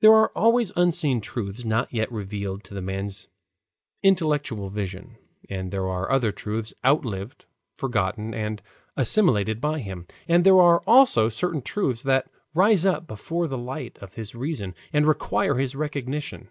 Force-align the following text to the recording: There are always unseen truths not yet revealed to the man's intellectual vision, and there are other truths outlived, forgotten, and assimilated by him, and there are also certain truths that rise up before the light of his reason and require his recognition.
There 0.00 0.12
are 0.14 0.32
always 0.34 0.72
unseen 0.74 1.20
truths 1.20 1.64
not 1.64 1.92
yet 1.94 2.10
revealed 2.10 2.64
to 2.64 2.74
the 2.74 2.82
man's 2.82 3.28
intellectual 4.02 4.68
vision, 4.68 5.16
and 5.48 5.70
there 5.70 5.86
are 5.88 6.10
other 6.10 6.32
truths 6.32 6.74
outlived, 6.84 7.44
forgotten, 7.76 8.34
and 8.34 8.60
assimilated 8.96 9.60
by 9.60 9.78
him, 9.78 10.08
and 10.26 10.42
there 10.42 10.60
are 10.60 10.82
also 10.88 11.28
certain 11.28 11.62
truths 11.62 12.02
that 12.02 12.28
rise 12.52 12.84
up 12.84 13.06
before 13.06 13.46
the 13.46 13.56
light 13.58 13.96
of 14.00 14.14
his 14.14 14.34
reason 14.34 14.74
and 14.92 15.06
require 15.06 15.54
his 15.56 15.76
recognition. 15.76 16.48